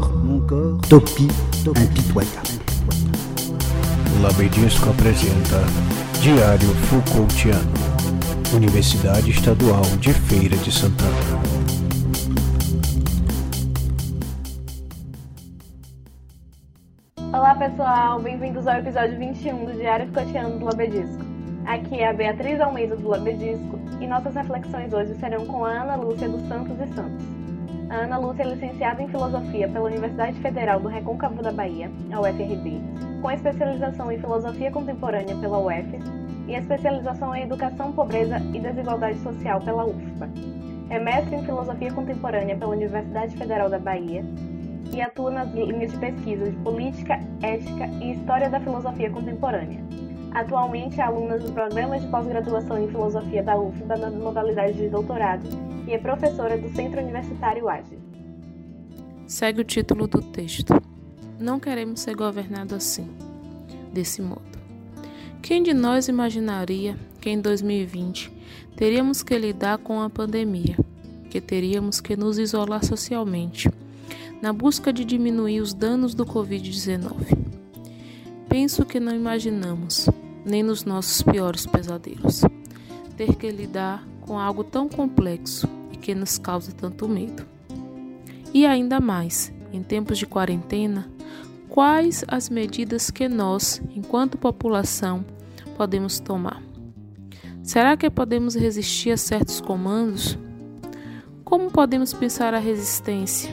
[0.00, 1.28] corps, mon corps, Topi,
[1.64, 2.60] impitoyable.
[4.22, 5.62] Labedisco apresenta
[6.20, 7.72] Diário Foucaultiano,
[8.54, 11.10] Universidade Estadual de Feira de Santana.
[17.32, 21.24] Olá pessoal, bem-vindos ao episódio 21 do Diário Foucaultiano do Labedisco.
[21.66, 25.96] Aqui é a Beatriz Almeida do Labedisco e nossas reflexões hoje serão com a Ana
[25.96, 27.45] Lúcia dos Santos e Santos.
[27.88, 32.20] A Ana Lúcia é licenciada em Filosofia pela Universidade Federal do Recôncavo da Bahia, a
[32.20, 32.80] UFRB,
[33.22, 36.02] com especialização em Filosofia Contemporânea pela UFES
[36.48, 40.28] e especialização em Educação, Pobreza e Desigualdade Social pela UFPA.
[40.90, 44.24] É mestre em Filosofia Contemporânea pela Universidade Federal da Bahia
[44.92, 49.78] e atua nas linhas de pesquisa de Política, Ética e História da Filosofia Contemporânea.
[50.32, 55.65] Atualmente é aluna do programa de pós-graduação em Filosofia da UFBA na modalidade de doutorado
[55.86, 57.98] e é professora do Centro Universitário AGE.
[59.26, 60.72] Segue o título do texto.
[61.38, 63.08] Não queremos ser governados assim,
[63.92, 64.56] desse modo.
[65.42, 68.32] Quem de nós imaginaria que em 2020
[68.76, 70.76] teríamos que lidar com a pandemia,
[71.30, 73.70] que teríamos que nos isolar socialmente,
[74.42, 77.46] na busca de diminuir os danos do Covid-19?
[78.48, 80.08] Penso que não imaginamos,
[80.44, 82.42] nem nos nossos piores pesadelos,
[83.16, 87.46] ter que lidar com algo tão complexo e que nos causa tanto medo.
[88.52, 91.08] E ainda mais, em tempos de quarentena,
[91.68, 95.24] quais as medidas que nós, enquanto população,
[95.76, 96.62] podemos tomar?
[97.62, 100.38] Será que podemos resistir a certos comandos?
[101.44, 103.52] Como podemos pensar a resistência?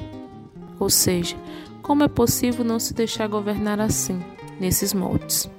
[0.80, 1.36] Ou seja,
[1.82, 4.22] como é possível não se deixar governar assim,
[4.60, 5.50] nesses moldes?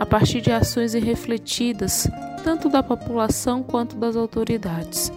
[0.00, 5.12] A partir de ações irrefletidas, tanto da população quanto das autoridades.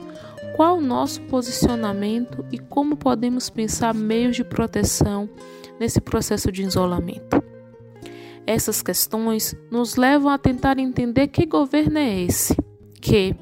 [0.56, 5.30] Qual o nosso posicionamento e como podemos pensar meios de proteção
[5.80, 7.42] nesse processo de isolamento?
[8.46, 12.56] Essas questões nos levam a tentar entender que governo é esse,
[13.00, 13.36] que,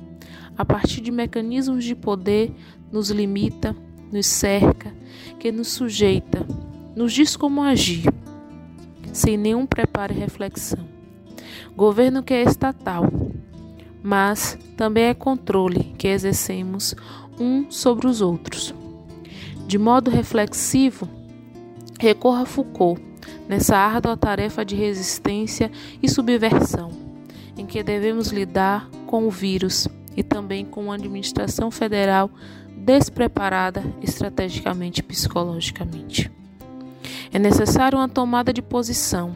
[0.58, 2.54] a partir de mecanismos de poder,
[2.92, 3.76] nos limita,
[4.12, 4.94] nos cerca,
[5.40, 6.46] que nos sujeita,
[6.96, 8.06] nos diz como agir,
[9.14, 10.88] sem nenhum preparo e reflexão.
[11.76, 13.06] Governo que é estatal,
[14.02, 16.96] mas também é controle que exercemos
[17.40, 18.74] um sobre os outros.
[19.68, 21.08] De modo reflexivo,
[22.00, 23.02] recorra a Foucault
[23.48, 25.72] nessa árdua tarefa de resistência
[26.02, 26.92] e subversão,
[27.58, 32.30] em que devemos lidar com o vírus e também com uma administração federal
[32.76, 36.32] despreparada estrategicamente e psicologicamente.
[37.32, 39.34] É necessário uma tomada de posição,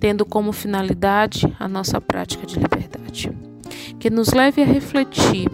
[0.00, 3.30] tendo como finalidade a nossa prática de liberdade
[4.02, 5.48] que nos leve a refletir,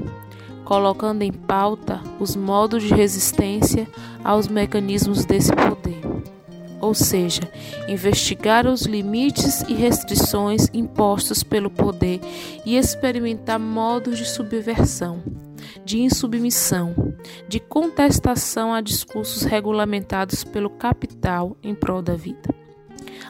[0.64, 3.86] colocando em pauta os modos de resistência
[4.25, 6.00] aos mecanismos desse poder.
[6.81, 7.42] Ou seja,
[7.86, 12.22] investigar os limites e restrições impostos pelo poder
[12.64, 15.22] e experimentar modos de subversão,
[15.84, 16.94] de insubmissão,
[17.47, 22.48] de contestação a discursos regulamentados pelo capital em prol da vida.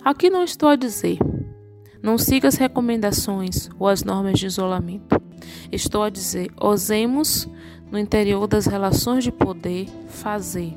[0.05, 1.19] Aqui não estou a dizer
[2.03, 5.21] não siga as recomendações ou as normas de isolamento.
[5.71, 7.49] Estou a dizer, ousemos,
[7.91, 10.75] no interior das relações de poder, fazer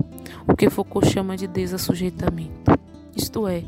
[0.48, 2.72] o que Foucault chama de desassujeitamento.
[3.16, 3.64] Isto é,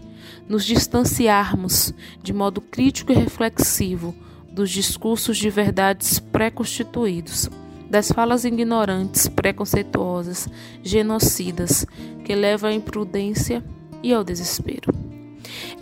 [0.48, 4.16] nos distanciarmos de modo crítico e reflexivo
[4.52, 7.50] dos discursos de verdades pré-constituídos,
[7.90, 10.48] das falas ignorantes, preconceituosas,
[10.82, 11.86] genocidas,
[12.24, 13.64] que levam à imprudência
[14.02, 15.03] e ao desespero.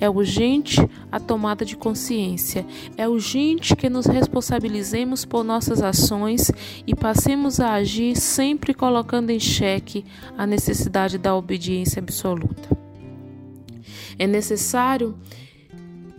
[0.02, 0.82] É urgente
[1.12, 2.66] a tomada de consciência.
[2.98, 6.52] É urgente que nos responsabilizemos por nossas ações
[6.88, 10.04] e passemos a agir sempre colocando em xeque
[10.36, 12.76] a necessidade da obediência absoluta.
[14.18, 15.16] É necessário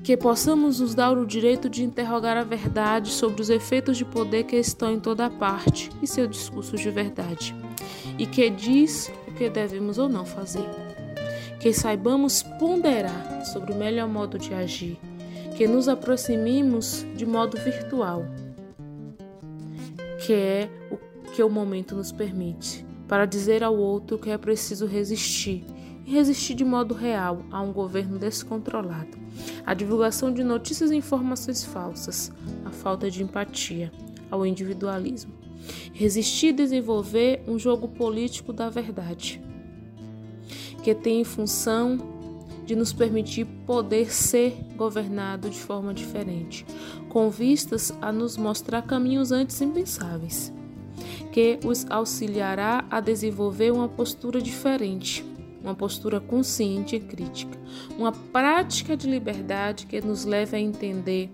[0.04, 4.44] que possamos nos dar o direito de interrogar a verdade sobre os efeitos de poder
[4.44, 7.54] que estão em toda parte e seu discurso de verdade,
[8.16, 10.81] e que diz o que devemos ou não fazer
[11.62, 14.98] que saibamos ponderar sobre o melhor modo de agir,
[15.56, 18.26] que nos aproximemos de modo virtual,
[20.26, 20.98] que é o
[21.30, 25.64] que o momento nos permite, para dizer ao outro que é preciso resistir
[26.04, 29.16] e resistir de modo real a um governo descontrolado,
[29.64, 32.32] a divulgação de notícias e informações falsas,
[32.64, 33.92] a falta de empatia,
[34.28, 35.32] ao individualismo.
[35.92, 39.40] Resistir e desenvolver um jogo político da verdade
[40.82, 41.98] que tem função
[42.64, 46.64] de nos permitir poder ser governado de forma diferente,
[47.08, 50.52] com vistas a nos mostrar caminhos antes impensáveis,
[51.32, 55.24] que os auxiliará a desenvolver uma postura diferente,
[55.62, 57.58] uma postura consciente e crítica,
[57.98, 61.30] uma prática de liberdade que nos leve a entender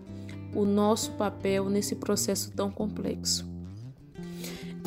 [0.55, 3.58] o nosso papel nesse processo tão complexo.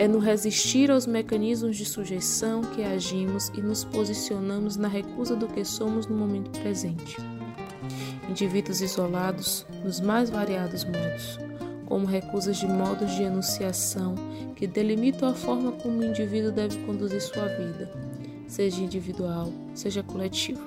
[0.01, 5.47] É no resistir aos mecanismos de sujeição que agimos e nos posicionamos na recusa do
[5.47, 7.17] que somos no momento presente.
[8.27, 11.37] Indivíduos isolados nos mais variados modos,
[11.85, 14.15] como recusas de modos de enunciação
[14.55, 17.87] que delimitam a forma como o indivíduo deve conduzir sua vida,
[18.47, 20.63] seja individual, seja coletivo.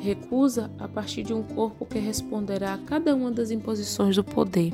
[0.00, 4.72] Recusa a partir de um corpo que responderá a cada uma das imposições do poder,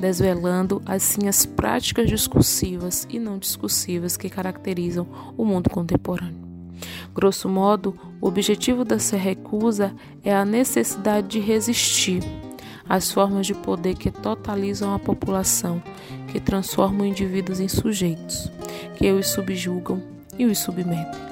[0.00, 5.06] desvelando assim as práticas discursivas e não discursivas que caracterizam
[5.36, 6.46] o mundo contemporâneo.
[7.14, 9.94] Grosso modo, o objetivo dessa recusa
[10.24, 12.22] é a necessidade de resistir
[12.88, 15.82] às formas de poder que totalizam a população,
[16.28, 18.50] que transformam indivíduos em sujeitos,
[18.96, 20.02] que os subjugam
[20.38, 21.25] e os submetem.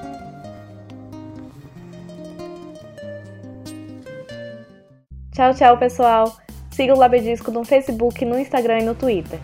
[5.35, 6.37] Tchau, tchau, pessoal!
[6.71, 9.41] Siga o Labedisco no Facebook, no Instagram e no Twitter.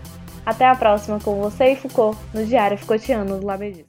[0.46, 3.88] Até a próxima com você e Foucault no Diário Ficotiano do Labedisco.